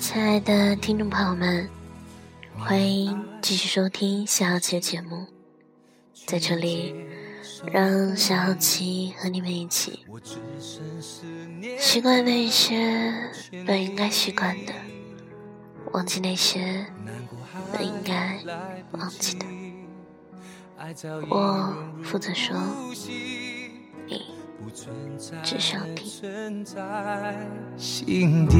[0.00, 1.68] 亲爱的听众朋友们，
[2.58, 5.26] 欢迎继续收听小好奇的节目。
[6.26, 6.94] 在这里，
[7.72, 10.00] 让小好奇和你们一起
[11.78, 13.12] 习惯那些
[13.66, 14.72] 本应该习惯的，
[15.92, 16.86] 忘记那些
[17.72, 18.38] 本应该
[18.92, 19.46] 忘记的。
[21.28, 22.56] 我负责说，
[24.06, 24.22] 你
[25.42, 26.64] 只需要听。
[27.76, 28.56] 心底，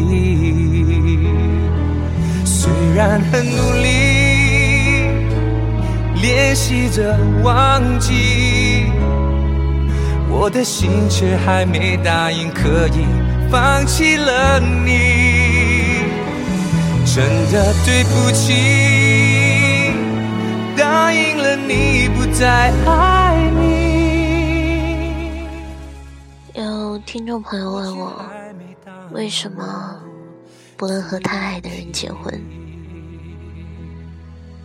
[2.45, 3.89] 虽然很努力
[6.21, 8.60] 练习着忘记，
[10.43, 13.05] 我的心却还没答应可以
[13.51, 16.01] 放弃了你。
[17.05, 17.23] 真
[17.53, 19.93] 的对不起，
[20.79, 25.43] 答应了你不再爱你。
[26.55, 28.25] 有听众朋友问我，
[29.13, 29.95] 为什么
[30.75, 32.43] 不能和他爱的人结婚？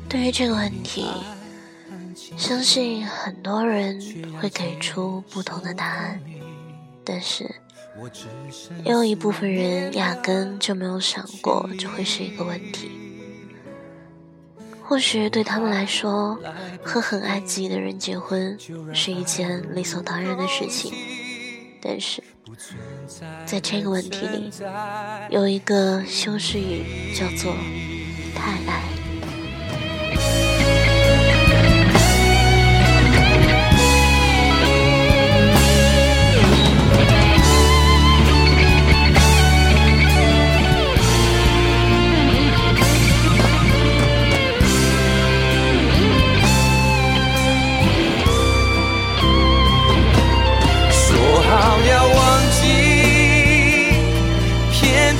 [0.07, 1.05] 对于这个问题，
[2.15, 4.01] 相信很多人
[4.41, 6.21] 会给出不同的答案，
[7.03, 7.43] 但是
[8.83, 12.89] 也有一部分人压根就没有想过这会是一个问题。
[14.81, 16.39] 或许对他们来说，
[16.83, 18.57] 和很爱自己的人结婚
[18.93, 20.93] 是一件理所当然的事情，
[21.81, 22.23] 但是
[23.45, 24.51] 在这个问题里，
[25.29, 26.83] 有一个修饰语
[27.15, 27.53] 叫做
[28.35, 28.83] “太爱”。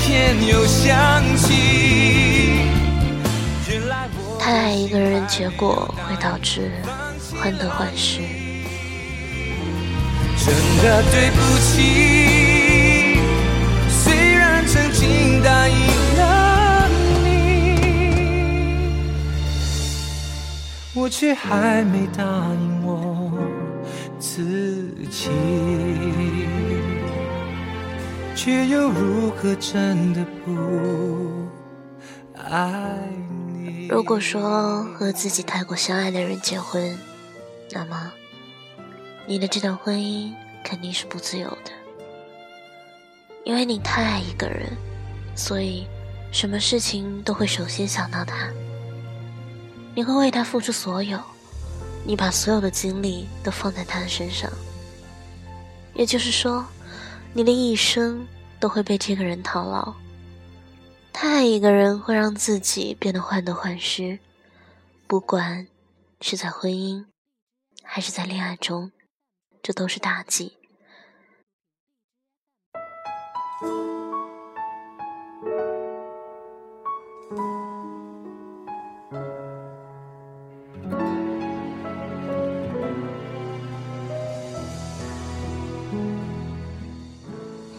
[0.05, 2.61] 偏偏又想起。
[3.67, 6.71] 原来我太爱一个人，结果会导致
[7.41, 8.19] 患得患失。
[10.37, 13.17] 真的对不起，
[13.89, 15.75] 虽然曾经答应
[16.17, 16.87] 了
[17.23, 17.29] 你，
[20.93, 23.31] 我却还没答应我
[24.19, 25.31] 自己，
[28.45, 31.49] 却又如何真的不
[32.35, 32.95] 爱
[33.55, 33.87] 你？
[33.87, 36.95] 如果说和自己太过相爱的人结婚，
[37.71, 38.13] 那么
[39.25, 40.31] 你的这段婚姻
[40.63, 41.71] 肯定是不自由的，
[43.45, 44.77] 因为你太爱一个人，
[45.35, 45.87] 所以
[46.31, 48.53] 什么事情都会首先想到他，
[49.95, 51.19] 你会为他付出所有，
[52.03, 54.47] 你把所有的精力都放在他的身上，
[55.95, 56.63] 也就是说，
[57.33, 58.23] 你的一生
[58.65, 59.93] 都会被这个人套牢。
[61.13, 64.17] 太爱一个人会让自己变得患得患失，
[65.05, 65.67] 不管
[66.19, 67.05] 是在婚姻
[67.83, 68.91] 还是在恋爱中，
[69.61, 70.57] 这都是大忌。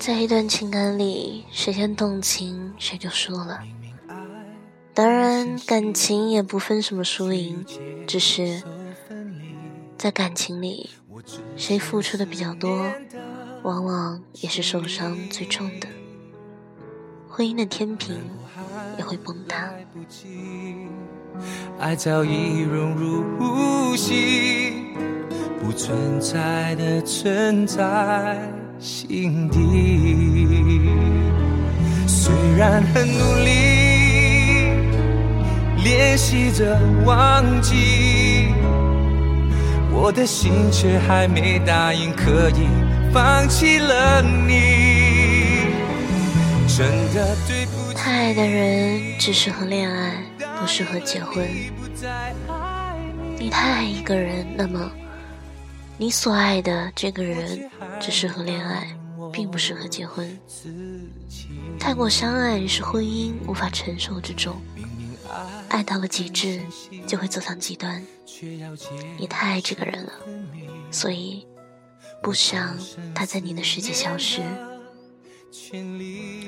[0.06, 3.58] 在一段情感里，谁先动情，谁就输了。
[4.94, 7.66] 当然，感情也不分什么输赢，
[8.06, 8.62] 只是
[9.98, 10.90] 在感情里，
[11.56, 12.86] 谁付出的比较多，
[13.64, 15.88] 往往也是受伤最重的。
[17.28, 18.16] 婚姻的天平
[18.96, 19.68] 也会崩塌。
[21.80, 24.84] 爱早已融入呼吸，
[25.58, 28.48] 不存在的存在
[28.78, 29.58] 心底。
[32.06, 34.70] 虽然很努力
[35.84, 38.48] 练习着忘记，
[39.90, 42.66] 我的心却还没答应可以
[43.12, 45.64] 放弃了你。
[46.68, 47.96] 真的对不起。
[47.96, 50.22] 太爱的人只适合恋爱，
[50.60, 51.48] 不适合结婚。
[53.38, 54.78] 你太爱一个人，那么
[55.98, 58.94] 你所爱的这个人只适合恋爱，
[59.32, 60.38] 并不适合结婚。
[61.78, 64.60] 太过相爱是婚姻无法承受之重，
[65.70, 66.60] 爱到了极致
[67.06, 68.04] 就会走向极端。
[69.18, 70.12] 你太爱这个人了，
[70.90, 71.46] 所以
[72.22, 72.76] 不想
[73.14, 74.42] 他在你的世界消失。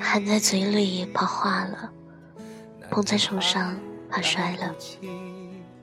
[0.01, 1.91] 含在嘴里怕化了，
[2.91, 3.75] 捧在手上，
[4.11, 4.75] 怕摔了。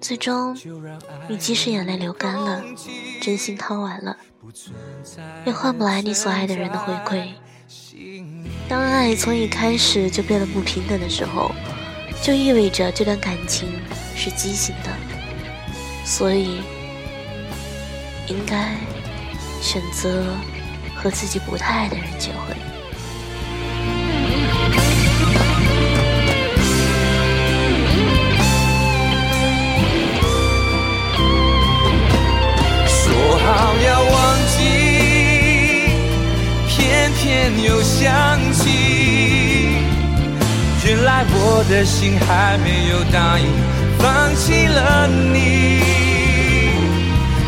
[0.06, 0.56] 最终，
[1.28, 2.62] 你即使眼泪流干了，
[3.20, 4.16] 真心掏完了，
[5.48, 7.30] 也换不来你所爱的人的回馈。
[8.70, 11.52] 当爱从一开始就变得不平等的时候，
[12.22, 13.68] 就意味着这段感情
[14.16, 14.92] 是畸形的，
[16.06, 16.62] 所以
[18.28, 18.76] 应该
[19.60, 20.24] 选择
[20.96, 22.75] 和自己不太爱的人结婚。
[37.26, 38.70] 天又想起。
[40.86, 43.48] 原来我的心还没有答应
[43.98, 45.82] 放弃了你，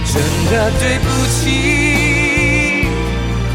[0.04, 0.16] 真
[0.50, 2.88] 的对不起。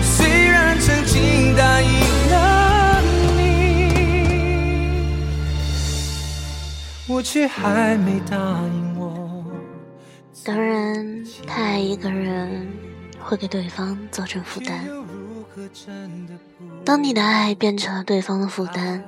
[0.05, 1.91] 虽然曾经答应
[2.31, 3.03] 了
[3.37, 3.41] 你，
[7.09, 9.45] 我却还没答应我。
[10.45, 12.69] 当然，太爱一个人
[13.19, 14.85] 会给对方造成负担。
[16.85, 19.03] 当你的爱变成了对方的负担，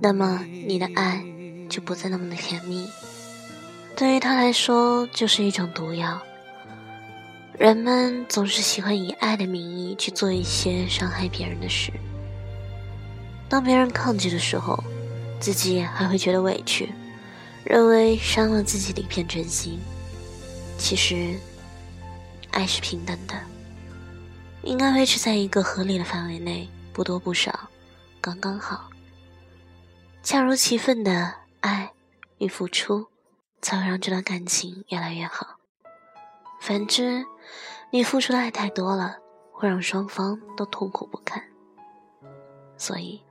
[0.00, 1.24] 那么你的爱
[1.68, 2.88] 就不再那么的甜蜜。
[3.96, 6.20] 对于他来说，就是一种毒药。
[7.58, 11.92] 人们总是喜欢以爱的名义去做一些伤害别人的事。
[13.48, 14.82] 当别人抗拒的时候，
[15.38, 16.92] 自己还会觉得委屈，
[17.64, 19.78] 认为伤了自己的一片真心。
[20.76, 21.34] 其实，
[22.50, 23.34] 爱是平等的，
[24.64, 27.68] 应该维持在一个合理的范围内，不多不少，
[28.20, 28.88] 刚刚好。
[30.22, 31.92] 恰如其分的爱
[32.38, 33.08] 与付出，
[33.60, 35.58] 才会让这段感情越来越好。
[36.60, 37.26] 反之，
[37.90, 39.18] 你付出的爱太多了，
[39.52, 41.44] 会让双方都痛苦不堪。
[42.78, 43.22] 所以，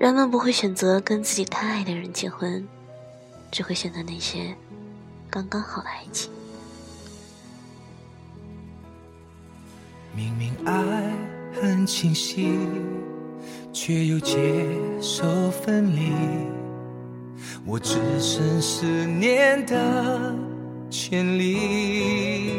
[0.00, 2.66] 人们不会选择跟自己太爱的人结婚，
[3.50, 4.56] 只会选择那些。
[5.30, 6.32] 刚刚好的爱情。
[10.14, 10.74] 明明爱
[11.60, 12.54] 很清晰，
[13.72, 14.36] 却又接
[15.00, 16.12] 受分离，
[17.64, 20.34] 我只剩思念的
[20.90, 22.52] 权利。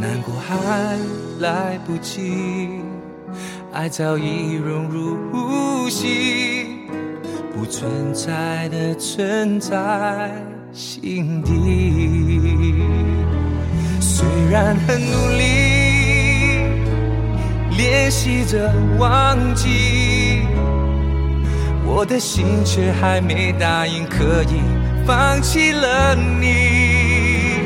[0.00, 0.98] 难过还
[1.40, 2.70] 来不及，
[3.72, 6.86] 爱早已融入呼吸，
[7.54, 10.30] 不存在的存在。
[10.70, 12.84] 心底，
[14.50, 15.44] 然很努力
[17.76, 20.42] 练习着忘记，
[21.84, 24.60] 我的心却还没答应可以
[25.06, 27.58] 放弃了你。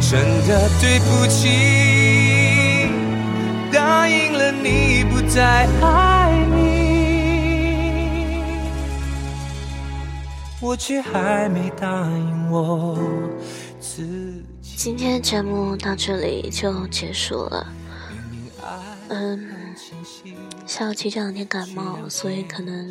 [0.00, 2.90] 真的对不起，
[3.72, 6.68] 答应了你不再爱你。
[10.60, 12.98] 我却还没答应我
[13.80, 14.57] 自己。
[14.78, 17.66] 今天的节目到这里就结束了。
[19.08, 19.74] 嗯，
[20.66, 22.88] 小七这两天感冒，所以可能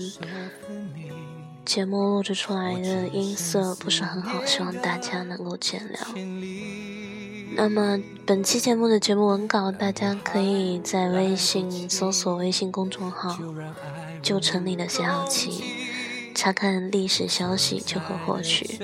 [1.64, 7.56] 节目录制出来的音色不是很好，希望大家能够见谅。
[7.56, 13.40] 那么本期节目的节目文稿，大家可以在微信搜索微信公众号
[14.22, 15.64] “旧城里的小七”。
[16.38, 18.80] 查看历史消息就可获取，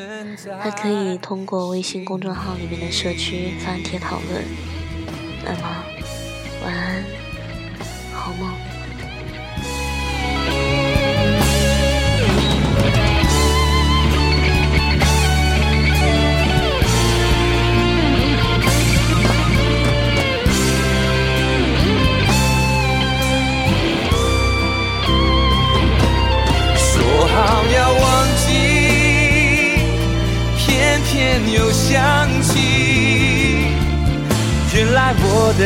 [0.60, 4.44] 还可以通过微信公众号里面的社区发帖讨论。
[5.46, 5.86] 那么，
[6.66, 7.04] 晚安，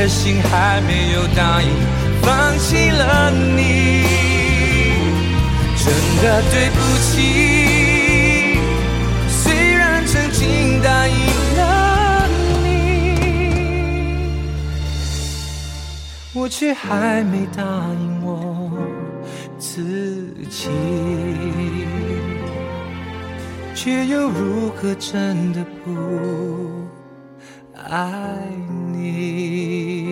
[0.08, 1.70] 心还没有答应
[2.22, 4.04] 放弃了你，
[5.76, 8.58] 真的对不起。
[9.30, 11.16] 虽然曾经答应
[11.58, 12.28] 了
[12.64, 12.66] 你，
[16.34, 18.72] 我却还没答应我
[19.58, 20.70] 自己。
[23.76, 25.92] 却又如何真的不
[27.86, 28.50] 爱
[28.91, 30.07] 你。